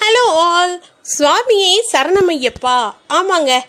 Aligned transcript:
Hello 0.00 0.32
all 0.32 0.82
சுவாமியே 1.18 1.80
சரணமையப்பா. 1.92 2.92
ஆமாங்க. 3.08 3.60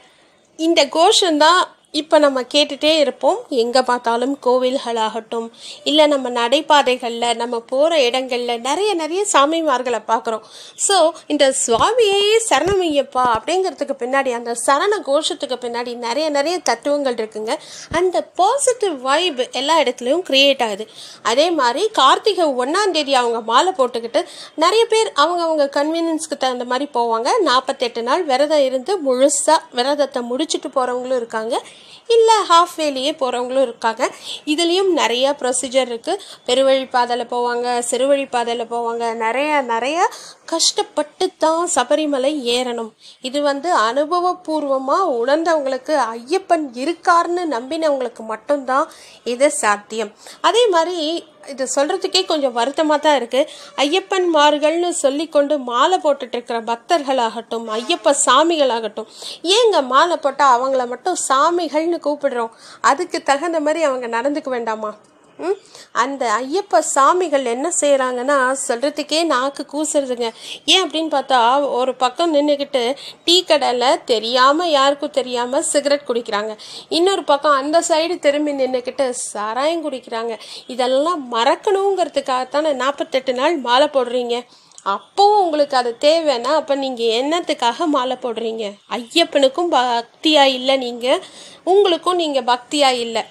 இந்த 0.58 0.86
கோஷந்தான் 0.86 1.68
இப்போ 2.00 2.16
நம்ம 2.24 2.40
கேட்டுகிட்டே 2.54 2.92
இருப்போம். 3.02 3.40
எங்கே 3.64 3.82
பார்த்தாலும் 3.90 4.34
கோவில்களாகட்டும் 4.46 5.48
இல்லை 5.90 6.06
நம்ம 6.14 6.30
நடைபாதைகளில் 6.38 7.38
நம்ம 7.42 7.56
போகிற 7.72 8.00
இடங்களில் 8.08 8.64
நிறைய 8.68 8.92
நிறைய 9.02 9.22
சாமிமார்களை 9.34 10.00
பார்க்குறோம். 10.08 10.44
ஸோ 10.86 10.98
இந்த 11.34 11.46
சுவாமியே 11.64 12.22
சரணமையப்பா 12.50 13.26
அப்படிங்கிறதுக்கு 13.36 13.96
பின்னாடி 14.04 14.32
அந்த 14.40 14.56
சரண 14.66 15.00
கோஷத்துக்கு 15.10 15.58
பின்னாடி 15.66 15.94
நிறைய 16.08 16.28
நிறைய 16.38 16.56
தத்துவங்கள் 16.70 17.20
இருக்குங்க. 17.22 17.56
அந்த 18.00 18.16
பாசிட்டிவ் 18.42 18.98
வைப் 19.08 19.44
எல்லா 19.62 19.76
இடத்துலையும் 19.84 20.26
க்ரியேட் 20.32 20.66
ஆகுது. 20.68 20.88
அதே 21.34 21.48
மாதிரி 21.62 21.84
கார்த்திகை 22.00 22.48
ஒன்றாந்தேதி 22.64 23.16
அவங்க 23.22 23.42
மாலை 23.52 23.74
போட்டுக்கிட்டு 23.82 24.24
நிறைய 24.66 24.84
பேர் 24.96 25.12
அவங்க 25.24 25.42
அவங்க 25.50 25.70
கன்வீனியன்ஸ்க்கு 25.80 26.42
தகுந்த 26.46 26.68
மாதிரி 26.74 26.88
போவாங்க. 27.00 27.30
நாற்பத்தெட்டு 27.52 28.04
நாள் 28.10 28.28
விரதம் 28.34 28.68
இருந்து 28.70 28.96
முழுசாக 29.08 29.62
விரதத்தை 29.80 30.22
முடிச்சுட்டு 30.32 30.70
போகிறவங்களும் 30.78 31.22
இருக்காங்க. 31.24 31.56
இல்லை 32.16 32.36
ஹாஃப் 32.50 32.76
வேலியே 32.78 33.12
போகிறவங்களும் 33.22 33.68
இருக்காங்க. 33.68 34.04
இதுலேயும் 34.46 34.92
நிறையா 35.02 35.32
ப்ரொசீஜர் 35.42 35.92
இருக்குது 35.92 36.22
பெருவழிப்பாதையில் 36.48 37.32
போவாங்க 37.34 37.68
சிறுவழிப்பாதையில் 37.92 38.72
போவாங்க. 38.74 39.14
நிறைய 39.26 39.62
நிறைய 39.62 40.10
கஷ்டப்பட்டு 40.46 41.26
தான் 41.44 41.70
சபரிமலை 41.76 42.32
ஏறணும். 42.56 42.92
இது 43.22 43.42
வந்து 43.42 43.70
அனுபவபூர்வமாக 43.78 45.12
உணர்ந்தவங்களுக்கு 45.20 45.94
ஐயப்பன் 46.16 46.66
இருக்காருன்னு 46.84 47.44
நம்பினவங்களுக்கு 47.56 48.24
மட்டும்தான் 48.34 48.90
இது 49.24 49.52
சாத்தியம். 49.52 50.12
அதே 50.42 50.68
மாதிரி 50.68 51.00
இது 51.52 51.68
சொல்கிறதுக்கே 51.76 52.26
கொஞ்சம் 52.26 52.54
வருத்தமாக 52.54 53.00
தான் 53.02 53.18
இருக்குது 53.20 53.50
ஐயப்பன்மார்கள்னு 53.78 54.90
சொல்லி 54.90 55.30
கொண்டு 55.30 55.58
மாலை 55.60 56.00
போட்டுட்ருக்கிற 56.04 56.58
பக்தர்களாகட்டும் 56.64 57.68
ஐயப்ப 57.78 58.14
சாமிகளாகட்டும் 58.26 59.10
ஏங்க 59.56 59.82
மாலை 59.82 60.18
போட்டால் 60.18 60.54
அவங்கள 60.58 60.88
மட்டும் 60.88 61.18
சாமிகள்னு 61.30 62.00
கூப்பிடுறோம்? 62.08 62.54
அதுக்கு 62.82 63.24
தகுந்த 63.24 63.60
மாதிரி 63.60 63.84
அவங்க 63.84 64.08
நடந்துக்க 64.08 64.50
வேண்டாமா? 64.50 64.92
அந்த 66.04 66.24
ஐயப்ப 66.42 66.80
சாமிகள் 66.94 67.46
என்ன 67.54 67.68
செய்கிறாங்கன்னா 67.80 68.38
சொல்கிறதுக்கே 68.68 69.20
நாக்கு 69.32 69.64
கூசுறதுங்க. 69.74 70.28
ஏன் 70.74 70.84
அப்படின்னு 70.86 71.12
பார்த்தா 71.16 71.40
ஒரு 71.80 71.94
பக்கம் 72.04 72.34
நின்றுக்கிட்டு 72.36 72.84
டீ 73.26 73.36
கடையில் 73.50 74.04
தெரியாமல் 74.12 74.74
யாருக்கும் 74.78 75.16
தெரியாமல் 75.20 75.68
சிகரெட் 75.72 76.08
குடிக்கிறாங்க. 76.10 76.56
இன்னொரு 76.98 77.24
பக்கம் 77.32 77.60
அந்த 77.62 77.80
சைடு 77.90 78.18
திரும்பி 78.26 78.54
நின்றுக்கிட்டு 78.62 79.08
சாராயம் 79.32 79.86
குடிக்கிறாங்க. 79.86 80.36
இதெல்லாம் 80.76 81.24
மறக்கணுங்கிறதுக்காகத்தானே 81.36 82.74
நாற்பத்தெட்டு 82.84 83.34
நாள் 83.42 83.58
மாலை 83.68 83.90
போடுறீங்க. 83.98 84.38
அப்போவும் 84.94 85.42
உங்களுக்கு 85.44 85.76
அது 85.80 85.92
தேவைன்னா 86.08 86.52
அப்போ 86.62 86.74
நீங்கள் 86.76 87.14
என்னத்துக்காக 87.20 87.86
மாலை 87.98 88.16
போடுறீங்க? 88.24 88.66
ஐயப்பனுக்கும் 88.98 89.72
பக்தியாக 89.78 90.56
இல்லை 90.58 90.76
நீங்கள் 90.88 91.24
உங்களுக்கும் 91.74 92.22
நீங்கள் 92.24 92.50
பக்தியாக 92.50 93.02
இல்லை. 93.06 93.24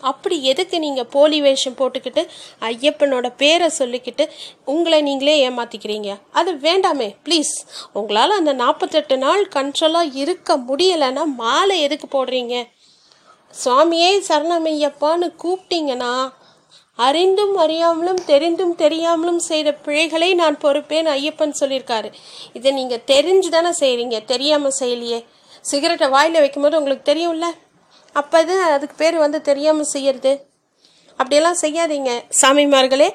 அப்படி 0.00 0.44
எதுக்கு 0.44 0.78
நீங்கள் 0.78 1.06
போலி 1.06 1.40
வேஷம் 1.40 1.76
போட்டுக்கிட்டு 1.76 2.28
ஐயப்பனோட 2.60 3.32
பேரை 3.36 3.70
சொல்லிக்கிட்டு 3.78 4.28
உங்களை 4.64 5.02
நீங்களே 5.02 5.48
ஏமாத்திக்கிறீங்க? 5.48 6.18
அது 6.32 6.52
வேண்டாமே 6.52 7.14
ப்ளீஸ் 7.24 7.52
உங்களால் 7.92 8.30
அந்த 8.30 8.52
நாற்பத்தெட்டு 8.52 9.18
நாள் 9.18 9.48
கண்ட்ரோலாக 9.54 10.14
இருக்க 10.14 10.58
முடியலைன்னா 10.58 11.24
மாலை 11.24 11.80
எதுக்கு 11.80 12.08
போடுறீங்க? 12.08 12.66
சுவாமியே 13.64 14.22
சரணமையப்பான்னு 14.28 15.28
கூப்பிட்டீங்கன்னா 15.44 16.32
அறிந்தும் 16.94 17.58
அறியாமலும் 17.58 18.20
தெரிந்தும் 18.24 18.74
தெரியாமலும் 18.74 19.38
செய்த 19.38 19.72
பிழைகளை 19.72 20.34
நான் 20.34 20.58
பொறுப்பேன் 20.58 21.06
ஐயப்பன் 21.06 21.58
சொல்லியிருக்காரு. 21.60 22.12
இதை 22.52 22.72
நீங்கள் 22.72 23.04
தெரிஞ்சு 23.06 23.48
தானே 23.48 23.68
செய்கிறீங்க 23.80 24.24
தெரியாமல் 24.24 24.78
செய்யலையே. 24.80 25.24
சிகரெட்டை 25.60 26.08
வாயில் 26.08 26.38
வைக்கும்போது 26.38 26.76
உங்களுக்கு 26.76 27.12
தெரியும்ல? 27.12 27.46
அப்போ 28.12 28.40
இது 28.40 28.62
அதுக்கு 28.62 28.96
பேர் 28.96 29.16
வந்து 29.16 29.40
தெரியாமல் 29.40 29.92
செய்யறது. 29.94 30.32
அப்படியெல்லாம் 31.18 31.60
செய்யாதீங்க. 31.62 32.12
சாமிமார்களே 32.40 33.14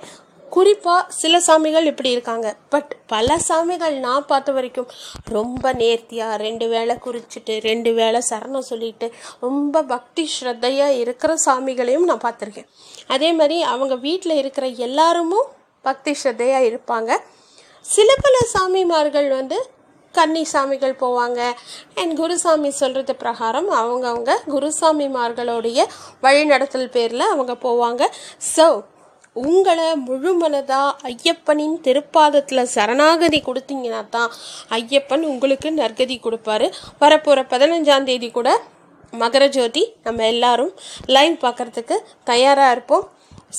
குறிப்பாக 0.50 1.06
சில 1.09 1.38
சாமிகள் 1.48 1.86
இப்படி 1.86 2.09
இருக்காங்க. 2.09 2.56
பட் 2.70 2.96
பல 3.08 3.38
சாமிகள் 3.48 3.96
நான் 4.00 4.26
பார்த்த 4.26 4.52
வரைக்கும் 4.52 4.90
ரொம்ப 5.24 5.74
நேர்த்தியாக 5.74 6.38
ரெண்டு 6.38 6.68
வேளை 6.68 6.96
குறிச்சிட்டு 7.06 7.62
ரெண்டு 7.62 7.94
வேளை 7.94 8.22
சரணம் 8.30 8.68
சொல்லிட்டு 8.72 9.12
ரொம்ப 9.40 9.84
பக்தி 9.84 10.30
ஸ்ரத்தையாக 10.36 11.00
இருக்கிற 11.00 11.36
சாமிகளையும் 11.46 12.09
நான் 12.09 12.26
பார்த்துருக்கேன். 12.26 12.70
அதே 13.08 13.34
மாதிரி 13.34 13.62
அவங்க 13.62 13.96
வீட்டில் 13.96 14.36
இருக்கிற 14.36 14.68
எல்லாருமும் 14.68 15.48
பக்தி 15.82 16.16
ஸ்ரத்தையாக 16.24 16.70
இருப்பாங்க. 16.72 17.12
சில 17.82 18.16
பல 18.22 18.36
சாமிமார்கள் 18.52 19.30
வந்து 19.30 19.58
கன்னி 20.18 20.44
சாமிகள் 20.53 20.96
போவாங்க. 21.03 21.41
அண்ட் 22.00 22.13
குருசாமி 22.22 22.72
சொல்கிறது 22.81 23.16
பிரகாரம் 23.24 23.69
அவங்கவுங்க 23.81 24.34
குருசாமிமார்களுடைய 24.53 25.79
வழிநடத்தல் 26.25 26.94
பேரில் 26.96 27.31
அவங்க 27.34 27.56
போவாங்க. 27.68 28.03
ஸோ 28.56 28.68
உங்களை 29.44 29.88
முழுமனதாக 30.07 30.90
ஐயப்பனின் 31.12 31.78
திருப்பாதத்தில் 31.85 32.72
சரணாகதி 32.73 33.40
கொடுத்தீங்கன்னா 33.47 34.02
தான் 34.16 34.29
ஐயப்பன் 34.79 35.23
உங்களுக்கு 35.31 35.69
நற்கதி 35.79 36.18
கொடுப்பாரு. 36.25 36.68
வரப்போகிற 37.02 37.44
பதினஞ்சாம் 37.53 38.07
தேதி 38.09 38.29
கூட 38.38 38.52
மகர 39.22 39.44
ஜோதி 39.56 39.84
நம்ம 40.06 40.25
எல்லாரும் 40.34 40.72
லைவ் 41.16 41.35
பார்க்குறதுக்கு 41.46 41.97
தயாராக 42.31 42.73
இருப்போம். 42.75 43.06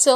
ஸோ 0.04 0.14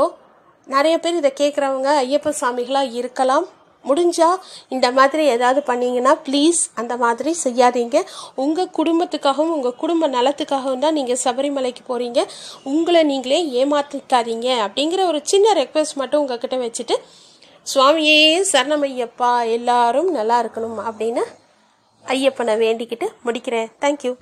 நிறைய 0.74 0.94
பேர் 1.02 1.20
இதை 1.20 1.32
கேட்குறவங்க 1.40 1.90
ஐயப்ப 2.04 2.32
சாமிகளாக 2.40 2.94
இருக்கலாம். 3.00 3.46
முடிஞ்சால் 3.84 4.38
இந்த 4.68 4.92
மாதிரி 4.92 5.24
ஏதாவது 5.26 5.60
பண்ணிங்கன்னா 5.66 6.12
ப்ளீஸ் 6.26 6.60
அந்த 6.74 6.96
மாதிரி 6.96 7.36
செய்யாதீங்க. 7.44 7.98
உங்கள் 8.34 8.70
குடும்பத்துக்காகவும் 8.78 9.54
உங்கள் 9.56 9.76
குடும்ப 9.82 10.08
நலத்துக்காகவும் 10.08 10.84
தான் 10.84 10.96
நீங்கள் 10.98 11.20
சபரிமலைக்கு 11.24 11.84
போகிறீங்க 11.88 12.22
உங்களை 12.72 13.02
நீங்களே 13.02 13.40
ஏமாற்றிக்காதீங்க 13.62 14.48
அப்படிங்கிற 14.66 15.06
ஒரு 15.06 15.20
சின்ன 15.24 15.54
ரெக்வெஸ்ட் 15.62 15.98
மட்டும் 16.02 16.22
உங்ககிட்ட 16.22 16.58
வச்சுட்டு 16.64 16.96
சுவாமியே 17.66 18.20
சரணமையப்பா 18.52 19.32
எல்லாரும் 19.56 20.10
நல்லா 20.10 20.38
இருக்கணும் 20.42 20.78
அப்படின்னு 20.88 21.24
ஐயப்பனை 22.04 22.56
வேண்டிக்கிட்டு 22.64 23.06
முடிக்கிறேன். 23.24 23.68
தேங்க்யூ 23.80 24.12